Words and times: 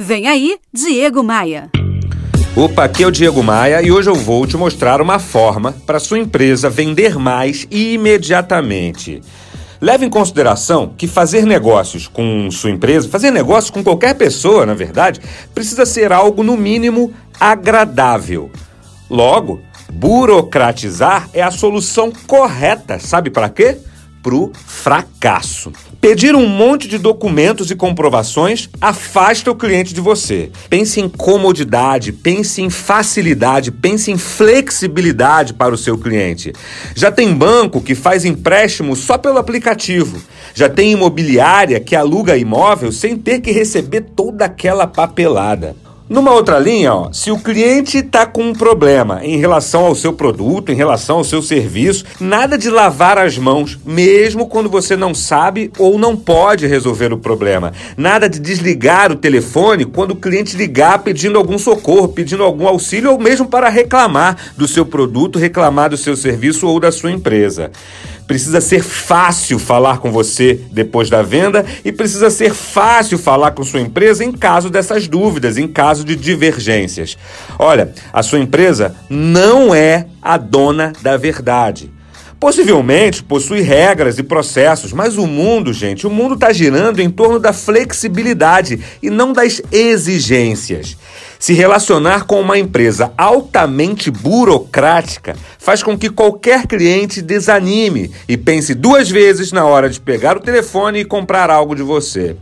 Vem 0.00 0.28
aí, 0.28 0.60
Diego 0.72 1.24
Maia. 1.24 1.72
Opa, 2.54 2.84
aqui 2.84 3.02
é 3.02 3.06
o 3.08 3.10
Diego 3.10 3.42
Maia 3.42 3.82
e 3.82 3.90
hoje 3.90 4.08
eu 4.08 4.14
vou 4.14 4.46
te 4.46 4.56
mostrar 4.56 5.02
uma 5.02 5.18
forma 5.18 5.72
para 5.72 5.98
sua 5.98 6.20
empresa 6.20 6.70
vender 6.70 7.18
mais 7.18 7.66
imediatamente. 7.68 9.20
Leve 9.80 10.06
em 10.06 10.08
consideração 10.08 10.94
que 10.96 11.08
fazer 11.08 11.44
negócios 11.44 12.06
com 12.06 12.48
sua 12.48 12.70
empresa, 12.70 13.08
fazer 13.08 13.32
negócios 13.32 13.72
com 13.72 13.82
qualquer 13.82 14.14
pessoa, 14.14 14.64
na 14.64 14.72
verdade, 14.72 15.20
precisa 15.52 15.84
ser 15.84 16.12
algo 16.12 16.44
no 16.44 16.56
mínimo 16.56 17.12
agradável. 17.40 18.52
Logo, 19.10 19.60
burocratizar 19.92 21.28
é 21.32 21.42
a 21.42 21.50
solução 21.50 22.12
correta, 22.24 23.00
sabe 23.00 23.30
para 23.30 23.48
quê? 23.48 23.76
Pro 24.28 24.52
fracasso. 24.54 25.72
Pedir 26.02 26.34
um 26.34 26.46
monte 26.46 26.86
de 26.86 26.98
documentos 26.98 27.70
e 27.70 27.74
comprovações 27.74 28.68
afasta 28.78 29.50
o 29.50 29.56
cliente 29.56 29.94
de 29.94 30.02
você. 30.02 30.50
Pense 30.68 31.00
em 31.00 31.08
comodidade, 31.08 32.12
pense 32.12 32.60
em 32.60 32.68
facilidade, 32.68 33.72
pense 33.72 34.10
em 34.10 34.18
flexibilidade 34.18 35.54
para 35.54 35.74
o 35.74 35.78
seu 35.78 35.96
cliente. 35.96 36.52
Já 36.94 37.10
tem 37.10 37.32
banco 37.32 37.80
que 37.80 37.94
faz 37.94 38.26
empréstimo 38.26 38.94
só 38.94 39.16
pelo 39.16 39.38
aplicativo. 39.38 40.20
Já 40.52 40.68
tem 40.68 40.92
imobiliária 40.92 41.80
que 41.80 41.96
aluga 41.96 42.36
imóvel 42.36 42.92
sem 42.92 43.16
ter 43.16 43.40
que 43.40 43.50
receber 43.50 44.02
toda 44.14 44.44
aquela 44.44 44.86
papelada. 44.86 45.74
Numa 46.08 46.32
outra 46.32 46.58
linha, 46.58 46.94
ó, 46.94 47.12
se 47.12 47.30
o 47.30 47.38
cliente 47.38 47.98
está 47.98 48.24
com 48.24 48.42
um 48.42 48.54
problema 48.54 49.20
em 49.22 49.36
relação 49.36 49.84
ao 49.84 49.94
seu 49.94 50.10
produto, 50.10 50.72
em 50.72 50.74
relação 50.74 51.18
ao 51.18 51.24
seu 51.24 51.42
serviço, 51.42 52.02
nada 52.18 52.56
de 52.56 52.70
lavar 52.70 53.18
as 53.18 53.36
mãos, 53.36 53.78
mesmo 53.84 54.46
quando 54.46 54.70
você 54.70 54.96
não 54.96 55.14
sabe 55.14 55.70
ou 55.78 55.98
não 55.98 56.16
pode 56.16 56.66
resolver 56.66 57.12
o 57.12 57.18
problema. 57.18 57.74
Nada 57.94 58.26
de 58.26 58.38
desligar 58.38 59.12
o 59.12 59.16
telefone 59.16 59.84
quando 59.84 60.12
o 60.12 60.16
cliente 60.16 60.56
ligar 60.56 61.00
pedindo 61.00 61.36
algum 61.36 61.58
socorro, 61.58 62.08
pedindo 62.08 62.42
algum 62.42 62.66
auxílio 62.66 63.12
ou 63.12 63.18
mesmo 63.18 63.46
para 63.46 63.68
reclamar 63.68 64.54
do 64.56 64.66
seu 64.66 64.86
produto, 64.86 65.38
reclamar 65.38 65.90
do 65.90 65.98
seu 65.98 66.16
serviço 66.16 66.66
ou 66.66 66.80
da 66.80 66.90
sua 66.90 67.12
empresa. 67.12 67.70
Precisa 68.28 68.60
ser 68.60 68.84
fácil 68.84 69.58
falar 69.58 69.98
com 69.98 70.12
você 70.12 70.60
depois 70.70 71.08
da 71.08 71.22
venda 71.22 71.64
e 71.82 71.90
precisa 71.90 72.28
ser 72.28 72.52
fácil 72.52 73.16
falar 73.18 73.52
com 73.52 73.64
sua 73.64 73.80
empresa 73.80 74.22
em 74.22 74.30
caso 74.30 74.68
dessas 74.68 75.08
dúvidas, 75.08 75.56
em 75.56 75.66
caso 75.66 76.04
de 76.04 76.14
divergências. 76.14 77.16
Olha, 77.58 77.90
a 78.12 78.22
sua 78.22 78.38
empresa 78.38 78.94
não 79.08 79.74
é 79.74 80.06
a 80.20 80.36
dona 80.36 80.92
da 81.02 81.16
verdade. 81.16 81.90
Possivelmente 82.40 83.22
possui 83.22 83.60
regras 83.62 84.16
e 84.16 84.22
processos, 84.22 84.92
mas 84.92 85.18
o 85.18 85.26
mundo, 85.26 85.72
gente, 85.72 86.06
o 86.06 86.10
mundo 86.10 86.34
está 86.34 86.52
girando 86.52 87.00
em 87.00 87.10
torno 87.10 87.40
da 87.40 87.52
flexibilidade 87.52 88.78
e 89.02 89.10
não 89.10 89.32
das 89.32 89.60
exigências. 89.72 90.96
Se 91.38 91.52
relacionar 91.52 92.24
com 92.24 92.40
uma 92.40 92.58
empresa 92.58 93.12
altamente 93.16 94.10
burocrática 94.10 95.36
faz 95.58 95.82
com 95.82 95.98
que 95.98 96.10
qualquer 96.10 96.66
cliente 96.66 97.20
desanime 97.20 98.10
e 98.28 98.36
pense 98.36 98.74
duas 98.74 99.08
vezes 99.10 99.50
na 99.50 99.64
hora 99.64 99.90
de 99.90 100.00
pegar 100.00 100.36
o 100.36 100.40
telefone 100.40 101.00
e 101.00 101.04
comprar 101.04 101.50
algo 101.50 101.74
de 101.74 101.82
você. 101.82 102.36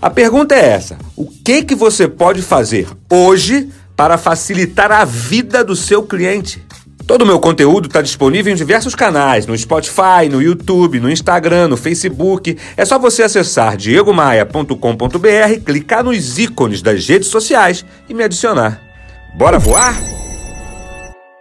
A 0.00 0.10
pergunta 0.10 0.54
é 0.54 0.68
essa: 0.68 0.98
o 1.16 1.26
que 1.26 1.62
que 1.62 1.74
você 1.74 2.06
pode 2.06 2.42
fazer 2.42 2.88
hoje 3.10 3.68
para 3.96 4.18
facilitar 4.18 4.92
a 4.92 5.04
vida 5.04 5.64
do 5.64 5.74
seu 5.74 6.02
cliente? 6.02 6.62
Todo 7.06 7.22
o 7.22 7.26
meu 7.26 7.38
conteúdo 7.38 7.86
está 7.86 8.00
disponível 8.00 8.50
em 8.50 8.56
diversos 8.56 8.94
canais, 8.94 9.46
no 9.46 9.56
Spotify, 9.56 10.28
no 10.30 10.40
YouTube, 10.40 11.00
no 11.00 11.10
Instagram, 11.10 11.68
no 11.68 11.76
Facebook. 11.76 12.56
É 12.76 12.84
só 12.84 12.98
você 12.98 13.22
acessar 13.22 13.76
diegomaia.com.br, 13.76 15.60
clicar 15.64 16.02
nos 16.02 16.38
ícones 16.38 16.80
das 16.80 17.06
redes 17.06 17.28
sociais 17.28 17.84
e 18.08 18.14
me 18.14 18.24
adicionar. 18.24 18.80
Bora 19.36 19.58
voar? 19.58 20.13